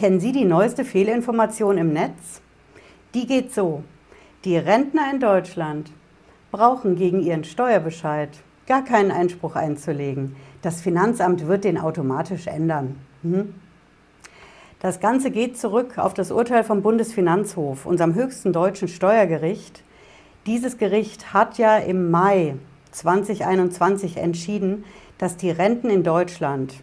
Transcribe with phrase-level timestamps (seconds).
[0.00, 2.40] Kennen Sie die neueste Fehlinformation im Netz?
[3.12, 3.84] Die geht so.
[4.46, 5.92] Die Rentner in Deutschland
[6.50, 8.30] brauchen gegen ihren Steuerbescheid
[8.66, 10.36] gar keinen Einspruch einzulegen.
[10.62, 12.96] Das Finanzamt wird den automatisch ändern.
[13.22, 13.54] Mhm.
[14.78, 19.84] Das Ganze geht zurück auf das Urteil vom Bundesfinanzhof, unserem höchsten deutschen Steuergericht.
[20.46, 22.54] Dieses Gericht hat ja im Mai
[22.92, 24.86] 2021 entschieden,
[25.18, 26.76] dass die Renten in Deutschland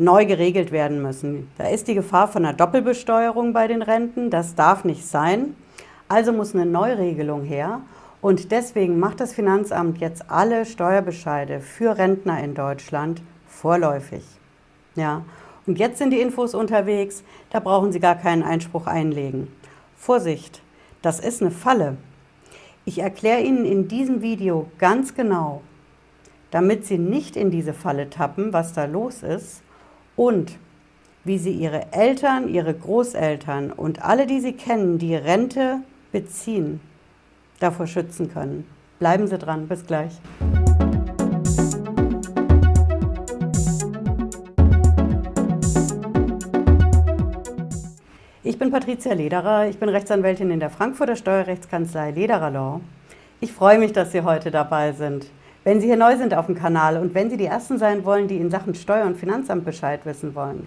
[0.00, 1.50] neu geregelt werden müssen.
[1.58, 4.30] Da ist die Gefahr von einer Doppelbesteuerung bei den Renten.
[4.30, 5.54] Das darf nicht sein.
[6.08, 7.82] Also muss eine Neuregelung her.
[8.22, 14.24] Und deswegen macht das Finanzamt jetzt alle Steuerbescheide für Rentner in Deutschland vorläufig.
[14.96, 15.22] Ja.
[15.66, 19.48] Und jetzt sind die Infos unterwegs, da brauchen Sie gar keinen Einspruch einlegen.
[19.96, 20.62] Vorsicht,
[21.02, 21.96] das ist eine Falle.
[22.86, 25.60] Ich erkläre Ihnen in diesem Video ganz genau,
[26.50, 29.62] damit Sie nicht in diese Falle tappen, was da los ist
[30.20, 30.58] und
[31.24, 35.78] wie Sie Ihre Eltern, Ihre Großeltern und alle, die Sie kennen, die Rente
[36.12, 36.82] beziehen,
[37.58, 38.66] davor schützen können.
[38.98, 40.12] Bleiben Sie dran, bis gleich.
[48.42, 52.80] Ich bin Patricia Lederer, ich bin Rechtsanwältin in der Frankfurter Steuerrechtskanzlei Lederer Law.
[53.40, 55.30] Ich freue mich, dass Sie heute dabei sind.
[55.62, 58.28] Wenn Sie hier neu sind auf dem Kanal und wenn Sie die Ersten sein wollen,
[58.28, 60.66] die in Sachen Steuer- und Finanzamt Bescheid wissen wollen,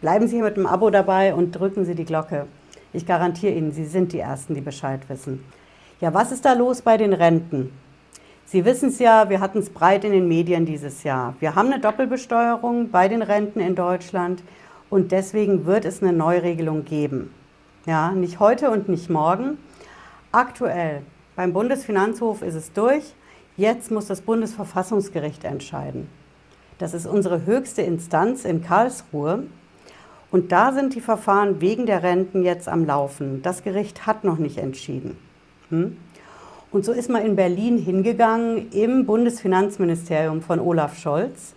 [0.00, 2.46] bleiben Sie hier mit dem Abo dabei und drücken Sie die Glocke.
[2.92, 5.44] Ich garantiere Ihnen, Sie sind die Ersten, die Bescheid wissen.
[6.00, 7.72] Ja, was ist da los bei den Renten?
[8.44, 11.36] Sie wissen es ja, wir hatten es breit in den Medien dieses Jahr.
[11.38, 14.42] Wir haben eine Doppelbesteuerung bei den Renten in Deutschland
[14.90, 17.32] und deswegen wird es eine Neuregelung geben.
[17.86, 19.58] Ja, nicht heute und nicht morgen.
[20.32, 21.02] Aktuell
[21.36, 23.14] beim Bundesfinanzhof ist es durch.
[23.56, 26.08] Jetzt muss das Bundesverfassungsgericht entscheiden.
[26.78, 29.44] Das ist unsere höchste Instanz in Karlsruhe.
[30.32, 33.42] Und da sind die Verfahren wegen der Renten jetzt am Laufen.
[33.42, 35.16] Das Gericht hat noch nicht entschieden.
[35.70, 35.96] Hm?
[36.72, 41.54] Und so ist man in Berlin hingegangen im Bundesfinanzministerium von Olaf Scholz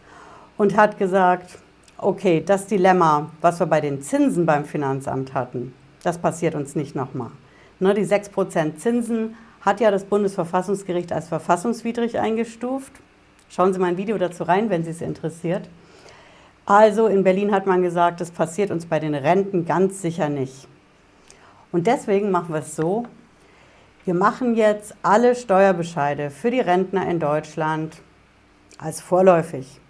[0.57, 1.57] und hat gesagt,
[1.97, 5.73] okay, das Dilemma, was wir bei den Zinsen beim Finanzamt hatten,
[6.03, 7.31] das passiert uns nicht nochmal.
[7.79, 9.35] Ne, die 6% Zinsen
[9.67, 12.93] hat ja das Bundesverfassungsgericht als verfassungswidrig eingestuft.
[13.49, 15.69] Schauen Sie mal ein Video dazu rein, wenn Sie es interessiert.
[16.65, 20.69] Also in Berlin hat man gesagt, das passiert uns bei den Renten ganz sicher nicht.
[21.73, 23.07] Und deswegen machen wir es so,
[24.05, 27.97] wir machen jetzt alle Steuerbescheide für die Rentner in Deutschland
[28.77, 29.81] als vorläufig.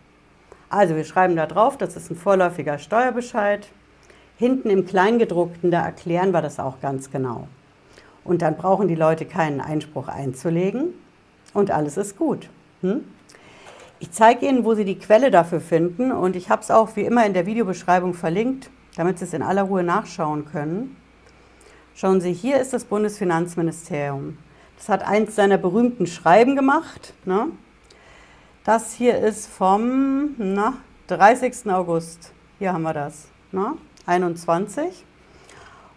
[0.71, 3.67] Also wir schreiben da drauf, das ist ein vorläufiger Steuerbescheid.
[4.39, 7.47] Hinten im Kleingedruckten, da erklären wir das auch ganz genau.
[8.27, 10.93] Und dann brauchen die Leute keinen Einspruch einzulegen
[11.53, 12.49] und alles ist gut.
[12.81, 13.05] Hm?
[13.99, 17.01] Ich zeige Ihnen, wo Sie die Quelle dafür finden und ich habe es auch wie
[17.01, 20.97] immer in der Videobeschreibung verlinkt, damit Sie es in aller Ruhe nachschauen können.
[21.95, 24.37] Schauen Sie, hier ist das Bundesfinanzministerium.
[24.75, 27.13] Das hat eins seiner berühmten Schreiben gemacht.
[27.23, 27.47] Ne?
[28.65, 30.73] Das hier ist vom na,
[31.07, 31.71] 30.
[31.71, 32.33] August.
[32.59, 33.29] Hier haben wir das.
[33.53, 33.77] Ne?
[34.05, 35.05] 21.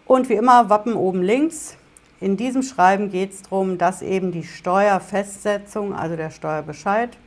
[0.05, 1.77] Und wie immer Wappen oben links.
[2.21, 7.17] In diesem Schreiben geht es darum, dass eben die Steuerfestsetzung, also der Steuerbescheid,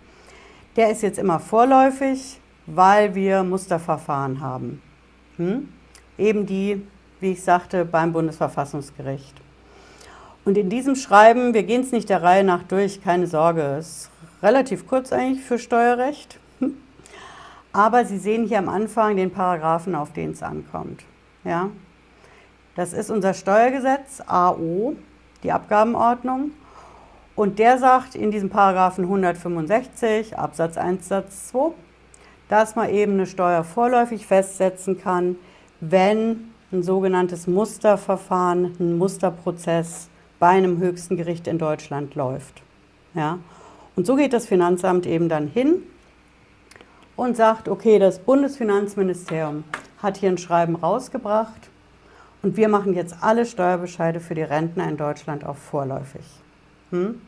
[0.77, 4.81] der ist jetzt immer vorläufig, weil wir Musterverfahren haben.
[5.37, 5.69] Hm?
[6.17, 6.87] Eben die,
[7.21, 9.35] wie ich sagte, beim Bundesverfassungsgericht.
[10.45, 14.11] Und in diesem Schreiben, wir gehen es nicht der Reihe nach durch, keine Sorge, ist
[14.43, 16.39] relativ kurz eigentlich für Steuerrecht.
[17.73, 21.03] Aber Sie sehen hier am Anfang den Paragraphen, auf den es ankommt.
[21.45, 21.71] Ja?
[22.77, 24.97] Das ist unser Steuergesetz AO,
[25.43, 26.51] die Abgabenordnung.
[27.37, 31.73] Und der sagt in diesem Paragraphen 165 Absatz 1 Satz 2,
[32.49, 35.37] dass man eben eine Steuer vorläufig festsetzen kann,
[35.81, 40.09] wenn ein sogenanntes Musterverfahren, ein Musterprozess
[40.39, 42.63] bei einem höchsten Gericht in Deutschland läuft.
[43.15, 43.39] Ja?
[43.97, 45.83] Und so geht das Finanzamt eben dann hin
[47.17, 49.63] und sagt, okay, das Bundesfinanzministerium
[50.03, 51.71] hat hier ein Schreiben rausgebracht
[52.45, 56.25] und wir machen jetzt alle Steuerbescheide für die Rentner in Deutschland auf vorläufig.
[56.91, 57.21] Hm?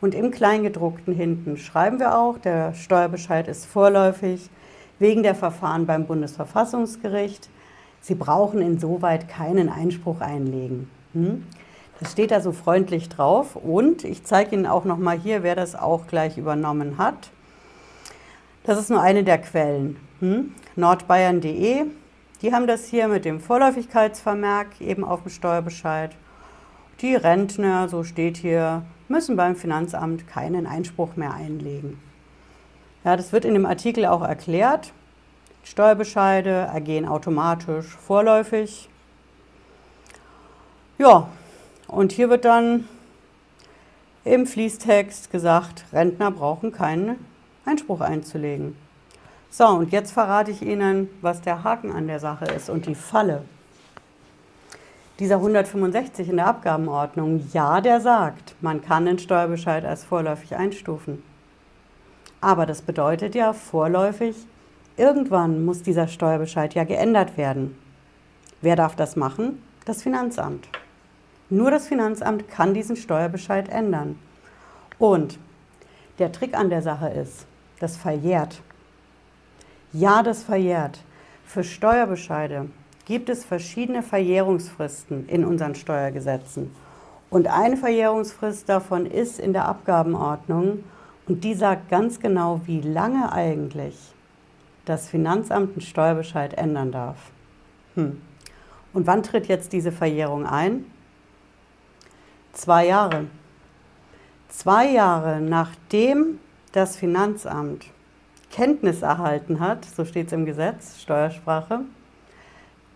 [0.00, 4.50] Und im Kleingedruckten hinten schreiben wir auch, der Steuerbescheid ist vorläufig
[4.98, 7.48] wegen der Verfahren beim Bundesverfassungsgericht.
[8.00, 10.90] Sie brauchen insoweit keinen Einspruch einlegen.
[11.12, 11.46] Hm?
[12.00, 15.54] Das steht da so freundlich drauf und ich zeige Ihnen auch noch mal hier, wer
[15.54, 17.30] das auch gleich übernommen hat.
[18.64, 19.98] Das ist nur eine der Quellen.
[20.18, 20.52] Hm?
[20.74, 21.86] Nordbayern.de
[22.42, 26.16] die haben das hier mit dem Vorläufigkeitsvermerk eben auf dem Steuerbescheid.
[27.00, 32.00] Die Rentner, so steht hier, müssen beim Finanzamt keinen Einspruch mehr einlegen.
[33.04, 34.92] Ja, das wird in dem Artikel auch erklärt.
[35.62, 38.88] Steuerbescheide ergehen automatisch vorläufig.
[40.98, 41.28] Ja,
[41.88, 42.88] und hier wird dann
[44.24, 47.16] im Fließtext gesagt, Rentner brauchen keinen
[47.64, 48.76] Einspruch einzulegen.
[49.56, 52.96] So, und jetzt verrate ich Ihnen, was der Haken an der Sache ist und die
[52.96, 53.44] Falle.
[55.20, 61.22] Dieser 165 in der Abgabenordnung, ja, der sagt, man kann den Steuerbescheid als vorläufig einstufen.
[62.40, 64.34] Aber das bedeutet ja vorläufig,
[64.96, 67.78] irgendwann muss dieser Steuerbescheid ja geändert werden.
[68.60, 69.62] Wer darf das machen?
[69.84, 70.68] Das Finanzamt.
[71.48, 74.18] Nur das Finanzamt kann diesen Steuerbescheid ändern.
[74.98, 75.38] Und
[76.18, 77.46] der Trick an der Sache ist,
[77.78, 78.60] das verjährt.
[79.94, 81.04] Ja, das verjährt.
[81.44, 82.68] Für Steuerbescheide
[83.04, 86.74] gibt es verschiedene Verjährungsfristen in unseren Steuergesetzen.
[87.30, 90.82] Und eine Verjährungsfrist davon ist in der Abgabenordnung
[91.28, 93.96] und die sagt ganz genau, wie lange eigentlich
[94.84, 97.30] das Finanzamt einen Steuerbescheid ändern darf.
[97.94, 98.20] Hm.
[98.92, 100.86] Und wann tritt jetzt diese Verjährung ein?
[102.52, 103.26] Zwei Jahre.
[104.48, 106.40] Zwei Jahre nachdem
[106.72, 107.86] das Finanzamt
[108.54, 111.80] Kenntnis erhalten hat, so steht es im Gesetz, Steuersprache,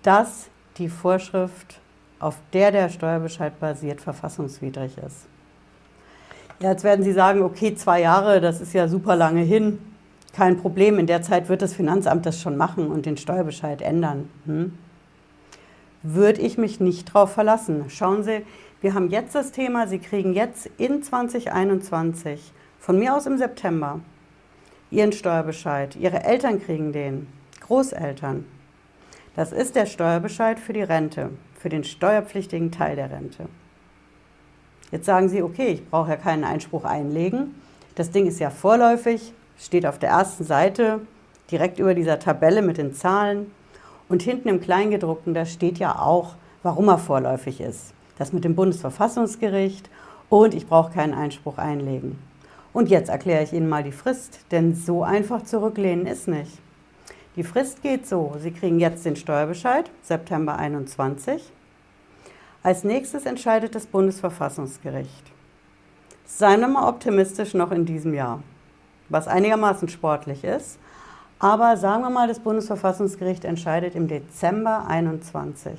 [0.05, 1.81] dass die Vorschrift,
[2.21, 5.27] auf der der Steuerbescheid basiert, verfassungswidrig ist.
[6.61, 9.81] Jetzt werden Sie sagen, okay, zwei Jahre, das ist ja super lange hin,
[10.33, 14.31] kein Problem, in der Zeit wird das Finanzamt das schon machen und den Steuerbescheid ändern.
[14.47, 14.79] Hm?
[16.05, 17.87] Würde ich mich nicht darauf verlassen.
[17.89, 18.47] Schauen Sie,
[18.81, 23.99] wir haben jetzt das Thema, Sie kriegen jetzt in 2021, von mir aus im September,
[24.90, 25.96] ihren Steuerbescheid.
[25.96, 27.26] Ihre Eltern kriegen den,
[27.61, 28.44] Großeltern.
[29.37, 33.46] Das ist der Steuerbescheid für die Rente, für den steuerpflichtigen Teil der Rente.
[34.90, 37.55] Jetzt sagen Sie, okay, ich brauche ja keinen Einspruch einlegen.
[37.94, 41.00] Das Ding ist ja vorläufig, steht auf der ersten Seite,
[41.50, 43.52] direkt über dieser Tabelle mit den Zahlen.
[44.08, 47.93] Und hinten im Kleingedruckten, da steht ja auch, warum er vorläufig ist.
[48.17, 49.90] Das mit dem Bundesverfassungsgericht
[50.31, 52.19] und ich brauche keinen Einspruch einlegen.
[52.73, 56.59] Und jetzt erkläre ich Ihnen mal die Frist, denn so einfach zurücklehnen ist nicht.
[57.37, 61.53] Die Frist geht so, Sie kriegen jetzt den Steuerbescheid, September 21.
[62.62, 65.32] Als nächstes entscheidet das Bundesverfassungsgericht.
[66.26, 68.43] Seien wir mal optimistisch noch in diesem Jahr,
[69.09, 70.79] was einigermaßen sportlich ist.
[71.38, 75.79] Aber sagen wir mal, das Bundesverfassungsgericht entscheidet im Dezember 21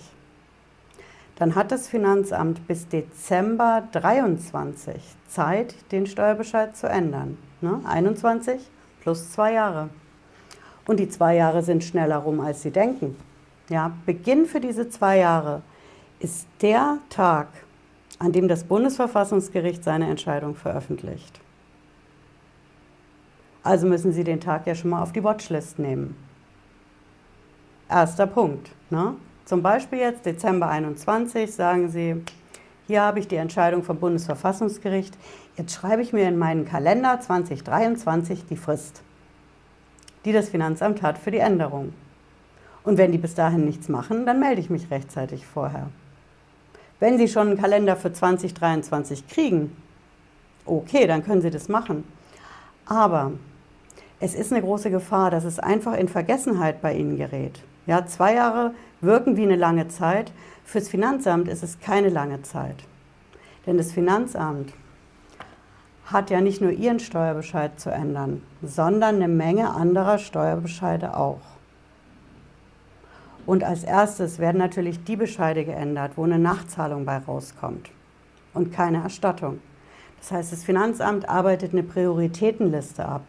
[1.39, 7.37] dann hat das Finanzamt bis Dezember 23 Zeit, den Steuerbescheid zu ändern.
[7.61, 7.81] Ne?
[7.85, 8.59] 21
[9.01, 9.89] plus zwei Jahre.
[10.85, 13.15] Und die zwei Jahre sind schneller rum, als Sie denken.
[13.69, 15.61] Ja, Beginn für diese zwei Jahre
[16.19, 17.47] ist der Tag,
[18.17, 21.39] an dem das Bundesverfassungsgericht seine Entscheidung veröffentlicht.
[23.63, 26.17] Also müssen Sie den Tag ja schon mal auf die Watchlist nehmen.
[27.87, 28.71] Erster Punkt.
[28.89, 29.15] Ne?
[29.49, 32.23] Zum Beispiel jetzt Dezember 21 sagen Sie,
[32.85, 35.17] hier habe ich die Entscheidung vom Bundesverfassungsgericht.
[35.57, 39.01] Jetzt schreibe ich mir in meinen Kalender 2023 die Frist,
[40.23, 41.93] die das Finanzamt hat für die Änderung.
[42.83, 45.87] Und wenn die bis dahin nichts machen, dann melde ich mich rechtzeitig vorher.
[46.99, 49.75] Wenn Sie schon einen Kalender für 2023 kriegen,
[50.67, 52.03] okay, dann können Sie das machen.
[52.85, 53.31] Aber
[54.19, 57.63] es ist eine große Gefahr, dass es einfach in Vergessenheit bei Ihnen gerät.
[57.87, 60.31] Ja, zwei Jahre wirken wie eine lange Zeit.
[60.63, 62.83] Fürs Finanzamt ist es keine lange Zeit.
[63.65, 64.73] Denn das Finanzamt
[66.05, 71.41] hat ja nicht nur ihren Steuerbescheid zu ändern, sondern eine Menge anderer Steuerbescheide auch.
[73.45, 77.89] Und als erstes werden natürlich die Bescheide geändert, wo eine Nachzahlung bei rauskommt
[78.53, 79.59] und keine Erstattung.
[80.19, 83.23] Das heißt, das Finanzamt arbeitet eine Prioritätenliste ab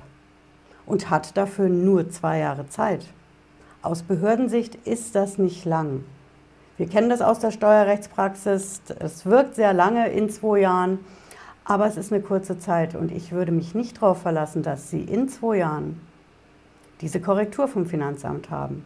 [0.86, 3.06] und hat dafür nur zwei Jahre Zeit.
[3.82, 6.04] Aus Behördensicht ist das nicht lang.
[6.76, 8.82] Wir kennen das aus der Steuerrechtspraxis.
[8.98, 10.98] Es wirkt sehr lange in zwei Jahren,
[11.64, 15.00] aber es ist eine kurze Zeit und ich würde mich nicht darauf verlassen, dass Sie
[15.00, 15.98] in zwei Jahren
[17.00, 18.84] diese Korrektur vom Finanzamt haben.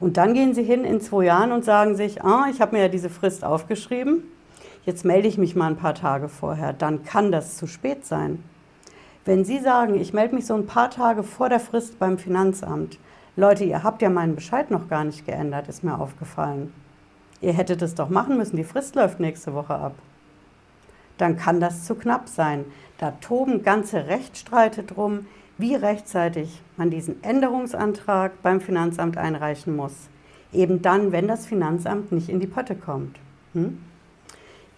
[0.00, 2.84] Und dann gehen Sie hin in zwei Jahren und sagen sich, ah, ich habe mir
[2.84, 4.22] ja diese Frist aufgeschrieben,
[4.86, 6.72] jetzt melde ich mich mal ein paar Tage vorher.
[6.72, 8.42] Dann kann das zu spät sein.
[9.26, 12.98] Wenn Sie sagen, ich melde mich so ein paar Tage vor der Frist beim Finanzamt,
[13.34, 16.70] Leute, ihr habt ja meinen Bescheid noch gar nicht geändert, ist mir aufgefallen.
[17.40, 19.94] Ihr hättet es doch machen müssen, die Frist läuft nächste Woche ab.
[21.16, 22.66] Dann kann das zu knapp sein.
[22.98, 29.94] Da toben ganze Rechtsstreite drum, wie rechtzeitig man diesen Änderungsantrag beim Finanzamt einreichen muss.
[30.52, 33.16] Eben dann, wenn das Finanzamt nicht in die Pötte kommt.
[33.54, 33.78] Hm?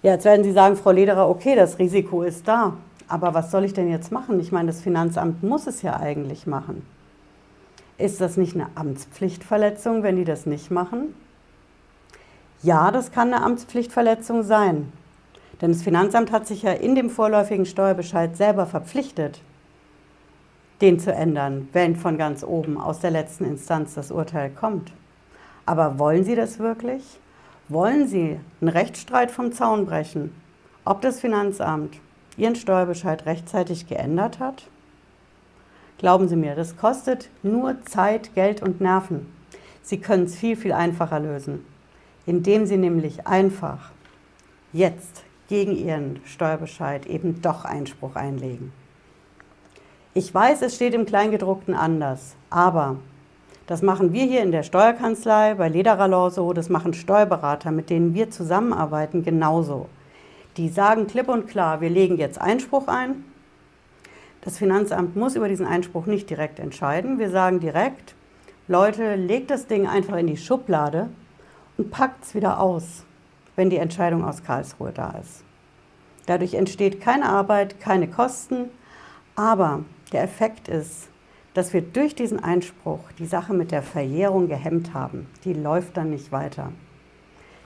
[0.02, 2.76] Ja, jetzt werden Sie sagen, Frau Lederer, okay, das Risiko ist da.
[3.08, 4.38] Aber was soll ich denn jetzt machen?
[4.38, 6.87] Ich meine, das Finanzamt muss es ja eigentlich machen.
[7.96, 11.14] Ist das nicht eine Amtspflichtverletzung, wenn die das nicht machen?
[12.62, 14.92] Ja, das kann eine Amtspflichtverletzung sein.
[15.60, 19.40] Denn das Finanzamt hat sich ja in dem vorläufigen Steuerbescheid selber verpflichtet,
[20.80, 24.92] den zu ändern, wenn von ganz oben aus der letzten Instanz das Urteil kommt.
[25.64, 27.02] Aber wollen Sie das wirklich?
[27.68, 30.34] Wollen Sie einen Rechtsstreit vom Zaun brechen,
[30.84, 31.96] ob das Finanzamt
[32.36, 34.64] Ihren Steuerbescheid rechtzeitig geändert hat?
[36.04, 39.25] Glauben Sie mir, das kostet nur Zeit, Geld und Nerven.
[39.80, 41.64] Sie können es viel, viel einfacher lösen,
[42.26, 43.90] indem Sie nämlich einfach
[44.75, 48.70] jetzt gegen Ihren Steuerbescheid eben doch Einspruch einlegen.
[50.12, 52.96] Ich weiß, es steht im Kleingedruckten anders, aber
[53.66, 57.88] das machen wir hier in der Steuerkanzlei bei Lederer Law so, das machen Steuerberater, mit
[57.88, 59.87] denen wir zusammenarbeiten, genauso.
[60.58, 63.25] Die sagen klipp und klar, wir legen jetzt Einspruch ein.
[64.44, 67.18] Das Finanzamt muss über diesen Einspruch nicht direkt entscheiden.
[67.18, 68.14] Wir sagen direkt,
[68.68, 71.08] Leute, legt das Ding einfach in die Schublade
[71.78, 73.04] und packt es wieder aus,
[73.56, 75.42] wenn die Entscheidung aus Karlsruhe da ist.
[76.26, 78.66] Dadurch entsteht keine Arbeit, keine Kosten,
[79.34, 79.82] aber
[80.12, 81.08] der Effekt ist,
[81.54, 85.26] dass wir durch diesen Einspruch die Sache mit der Verjährung gehemmt haben.
[85.44, 86.70] Die läuft dann nicht weiter.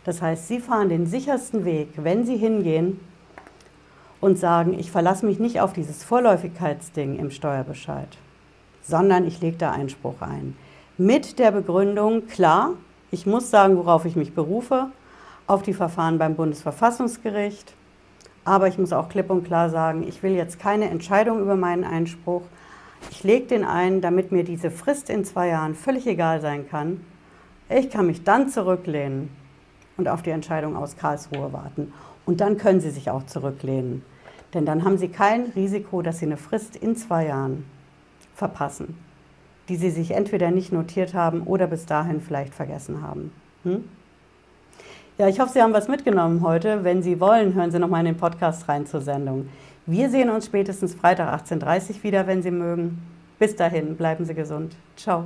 [0.05, 3.01] Das heißt, Sie fahren den sichersten Weg, wenn Sie hingehen
[4.21, 8.09] und sagen, ich verlasse mich nicht auf dieses Vorläufigkeitsding im Steuerbescheid,
[8.83, 10.57] sondern ich lege da Einspruch ein.
[10.97, 12.73] Mit der Begründung, klar,
[13.11, 14.89] ich muss sagen, worauf ich mich berufe,
[15.47, 17.75] auf die Verfahren beim Bundesverfassungsgericht,
[18.45, 21.85] aber ich muss auch klipp und klar sagen, ich will jetzt keine Entscheidung über meinen
[21.85, 22.43] Einspruch.
[23.11, 27.01] Ich lege den ein, damit mir diese Frist in zwei Jahren völlig egal sein kann.
[27.69, 29.31] Ich kann mich dann zurücklehnen
[29.99, 31.93] und auf die Entscheidung aus Karlsruhe warten.
[32.29, 34.03] Und dann können Sie sich auch zurücklehnen.
[34.53, 37.65] Denn dann haben Sie kein Risiko, dass Sie eine Frist in zwei Jahren
[38.35, 38.99] verpassen,
[39.71, 43.33] die Sie sich entweder nicht notiert haben oder bis dahin vielleicht vergessen haben.
[43.63, 43.83] Hm?
[45.17, 46.85] Ja, ich hoffe, Sie haben was mitgenommen heute.
[46.85, 49.49] Wenn Sie wollen, hören Sie noch mal in den Podcast rein zur Sendung.
[49.87, 52.99] Wir sehen uns spätestens Freitag 18.30 Uhr wieder, wenn Sie mögen.
[53.39, 54.77] Bis dahin, bleiben Sie gesund.
[54.97, 55.25] Ciao.